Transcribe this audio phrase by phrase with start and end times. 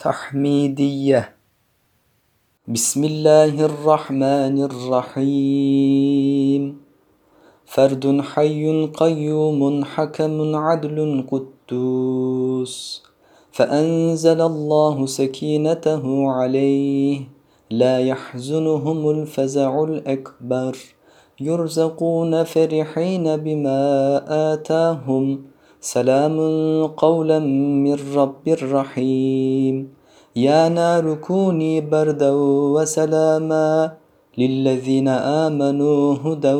[0.00, 1.34] تحميدية.
[2.68, 6.80] بسم الله الرحمن الرحيم.
[7.66, 13.02] فرد حي قيوم حكم عدل قدوس.
[13.52, 17.20] فأنزل الله سكينته عليه.
[17.70, 20.76] لا يحزنهم الفزع الأكبر.
[21.40, 24.22] يرزقون فرحين بما
[24.52, 25.55] آتاهم.
[25.86, 26.34] سلام
[26.98, 27.38] قولا
[27.86, 29.88] من رب رحيم.
[30.36, 32.30] يا نار كوني بردا
[32.74, 33.92] وسلاما
[34.38, 35.08] للذين
[35.46, 36.54] آمنوا هدى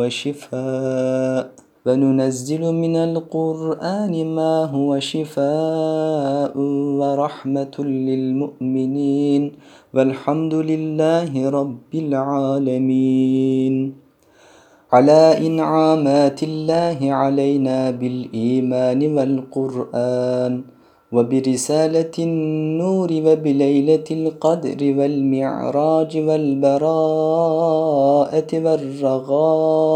[0.00, 1.52] وشفاء.
[1.86, 6.52] وننزل من القرآن ما هو شفاء
[7.00, 9.52] ورحمة للمؤمنين.
[9.94, 13.74] والحمد لله رب العالمين.
[14.92, 20.62] على إنعامات الله علينا بالإيمان والقرآن
[21.12, 26.90] وبرسالة النور وبليلة القدر والمعراج والبراءة
[28.64, 29.90] والرغائب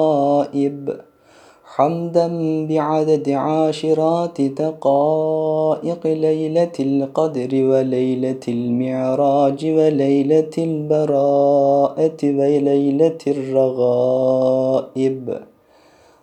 [1.67, 2.29] حمدا
[2.67, 14.45] بعدد عاشرات دقائق ليلة القدر وليلة المعراج وليلة البراءة وليلة الرغائب.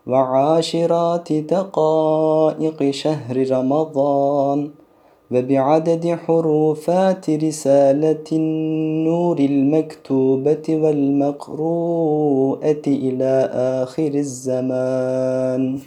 [0.07, 4.71] وعاشرات دقائق شهر رمضان
[5.31, 12.01] وبعدد حروفات رسالة النور المكتوبة والمقروءة
[12.87, 15.79] إلى آخر الزمان.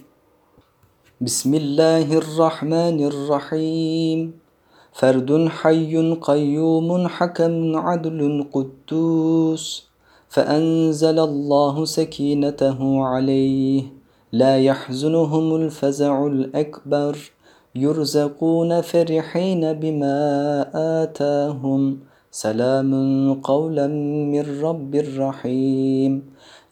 [1.21, 4.33] بسم الله الرحمن الرحيم.
[4.93, 9.89] فرد حي قيوم حكم عدل قدوس.
[10.29, 13.83] فأنزل الله سكينته عليه.
[14.33, 17.19] لا يحزنهم الفزع الأكبر.
[17.77, 20.19] يرزقون فرحين بما
[21.03, 21.99] آتاهم
[22.31, 22.93] سلام
[23.35, 23.87] قولا
[24.33, 26.23] من رب رحيم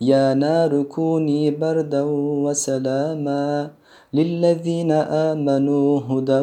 [0.00, 2.03] يا نار كوني بردا
[2.47, 3.71] وسلاما
[4.15, 6.41] للذين آمنوا هدى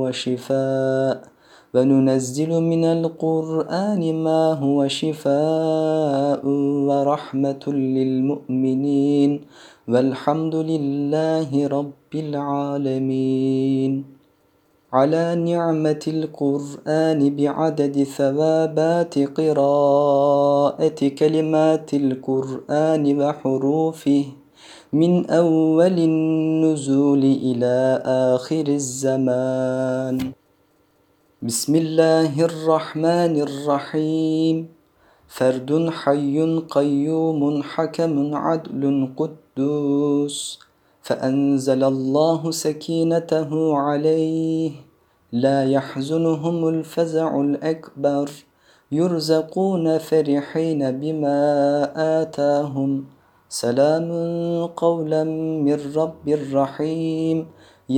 [0.00, 1.31] وشفاء
[1.74, 6.46] وننزل من القرآن ما هو شفاء
[6.88, 9.40] ورحمة للمؤمنين
[9.88, 14.04] والحمد لله رب العالمين.
[14.92, 24.24] على نعمة القرآن بعدد ثوابات قراءة كلمات القرآن وحروفه
[24.92, 28.02] من أول النزول إلى
[28.36, 30.41] آخر الزمان.
[31.42, 34.68] بسم الله الرحمن الرحيم
[35.28, 36.38] فرد حي
[36.70, 40.58] قيوم حكم عدل قدوس
[41.02, 44.72] فأنزل الله سكينته عليه
[45.32, 48.30] لا يحزنهم الفزع الأكبر
[48.92, 51.40] يرزقون فرحين بما
[52.22, 53.04] آتاهم
[53.48, 54.10] سلام
[54.66, 55.24] قولا
[55.66, 57.46] من رب رحيم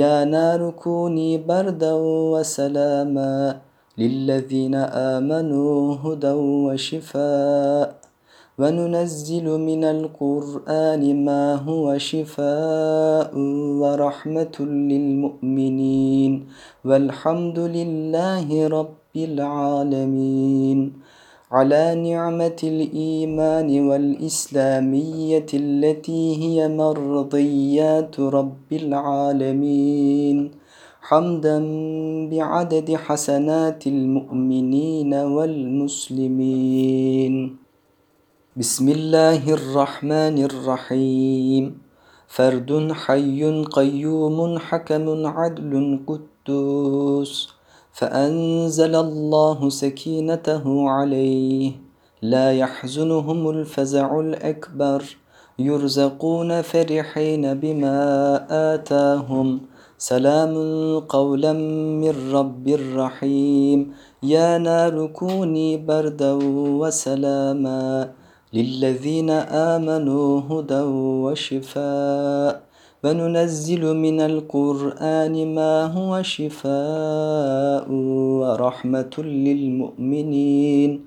[0.00, 1.92] يا نار كوني بردا
[2.34, 3.60] وسلاما
[3.98, 4.74] للذين
[5.14, 6.34] آمنوا هدى
[6.66, 7.86] وشفاء
[8.58, 13.30] وننزل من القرآن ما هو شفاء
[13.82, 14.56] ورحمة
[14.90, 16.32] للمؤمنين
[16.84, 20.78] والحمد لله رب العالمين
[21.54, 30.50] على نعمة الإيمان والإسلامية التي هي مرضيات رب العالمين.
[31.00, 31.58] حمدا
[32.30, 36.54] بعدد حسنات المؤمنين والمسلمين.
[38.56, 41.78] بسم الله الرحمن الرحيم.
[42.26, 47.63] فرد حي قيوم حكم عدل قدوس.
[47.94, 51.72] فأنزل الله سكينته عليه.
[52.22, 55.16] لا يحزنهم الفزع الأكبر.
[55.58, 57.98] يرزقون فرحين بما
[58.74, 59.60] آتاهم.
[59.98, 60.54] سلام
[60.98, 61.52] قولا
[62.02, 63.92] من رب رحيم.
[64.22, 66.32] يا نار كوني بردا
[66.80, 68.10] وسلاما
[68.52, 70.80] للذين آمنوا هدى
[71.22, 72.63] وشفاء.
[73.04, 77.92] وننزل من القرآن ما هو شفاء
[78.40, 81.00] ورحمة للمؤمنين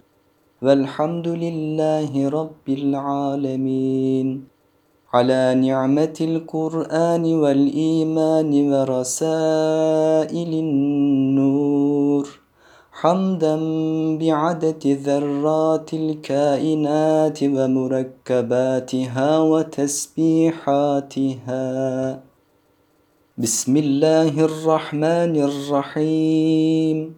[0.62, 4.44] والحمد لله رب العالمين.
[5.14, 12.37] على نعمة القرآن والإيمان ورسائل النور.
[13.02, 13.56] حمدا
[14.18, 20.64] بعدد ذرات الكائنات ومركباتها وتسبيحاتها.
[23.38, 27.18] بسم الله الرحمن الرحيم.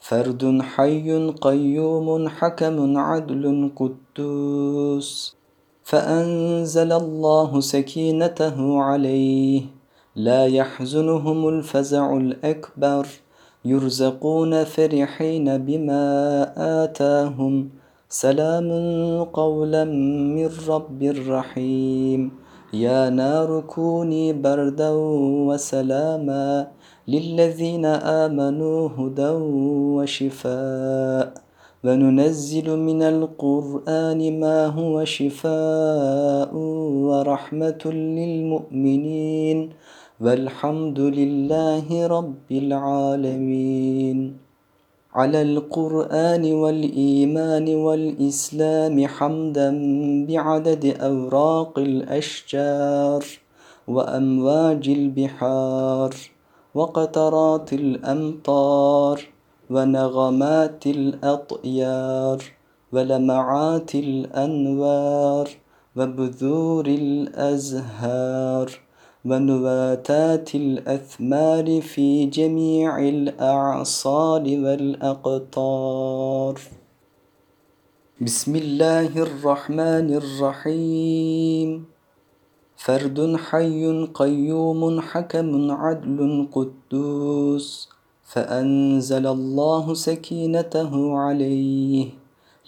[0.00, 5.36] فرد حي قيوم حكم عدل قدوس.
[5.84, 9.62] فأنزل الله سكينته عليه.
[10.16, 13.06] لا يحزنهم الفزع الأكبر.
[13.64, 16.04] يرزقون فرحين بما
[16.84, 17.68] آتاهم
[18.08, 18.68] سلام
[19.24, 19.84] قولا
[20.34, 22.30] من رب رحيم
[22.72, 24.90] يا نار كوني بردا
[25.48, 26.66] وسلاما
[27.08, 27.84] للذين
[28.24, 29.30] آمنوا هدى
[29.96, 31.34] وشفاء
[31.84, 36.54] وننزل من القرآن ما هو شفاء
[37.06, 39.70] ورحمة للمؤمنين
[40.22, 44.36] والحمد لله رب العالمين.
[45.14, 49.70] على القرآن والإيمان والإسلام حمدا
[50.28, 53.24] بعدد أوراق الأشجار
[53.88, 56.14] وأمواج البحار
[56.74, 59.20] وقطرات الأمطار
[59.70, 62.38] ونغمات الأطيار
[62.92, 65.48] ولمعات الأنوار
[65.96, 68.91] وبذور الأزهار.
[69.24, 76.60] ونباتات الأثمار في جميع الأعصار والأقطار.
[78.20, 81.84] بسم الله الرحمن الرحيم.
[82.76, 87.88] فرد حي قيوم حكم عدل قدوس.
[88.22, 92.08] فأنزل الله سكينته عليه.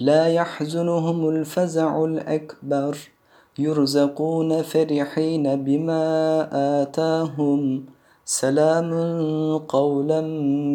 [0.01, 3.14] لا يحزنهم الفزع الأكبر.
[3.59, 6.03] يرزقون فرحين بما
[6.83, 7.85] آتاهم
[8.25, 8.91] سلام
[9.59, 10.21] قولا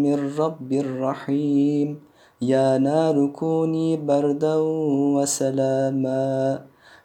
[0.03, 0.71] من رب
[1.01, 1.99] رحيم
[2.41, 4.55] يا نار كوني بردا
[5.15, 6.59] وسلاما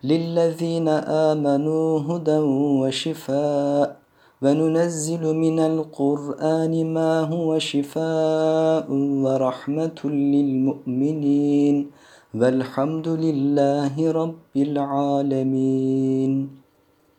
[0.05, 0.89] للذين
[1.29, 2.39] آمنوا هدى
[2.81, 3.97] وشفاء
[4.43, 8.87] وننزل من القرآن ما هو شفاء
[9.25, 11.91] ورحمة للمؤمنين
[12.35, 16.51] والحمد لله رب العالمين.